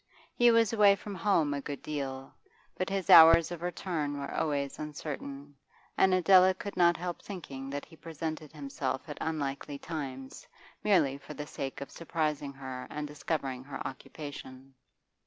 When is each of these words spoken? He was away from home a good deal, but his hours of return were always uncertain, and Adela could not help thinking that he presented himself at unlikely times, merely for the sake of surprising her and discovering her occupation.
He 0.33 0.49
was 0.49 0.73
away 0.73 0.95
from 0.95 1.13
home 1.13 1.53
a 1.53 1.61
good 1.61 1.83
deal, 1.83 2.33
but 2.75 2.89
his 2.89 3.11
hours 3.11 3.51
of 3.51 3.61
return 3.61 4.17
were 4.19 4.33
always 4.33 4.79
uncertain, 4.79 5.53
and 5.95 6.11
Adela 6.11 6.55
could 6.55 6.75
not 6.75 6.97
help 6.97 7.21
thinking 7.21 7.69
that 7.69 7.85
he 7.85 7.95
presented 7.95 8.51
himself 8.51 9.07
at 9.07 9.19
unlikely 9.21 9.77
times, 9.77 10.47
merely 10.83 11.19
for 11.19 11.35
the 11.35 11.45
sake 11.45 11.81
of 11.81 11.91
surprising 11.91 12.51
her 12.53 12.87
and 12.89 13.05
discovering 13.07 13.63
her 13.63 13.79
occupation. 13.87 14.73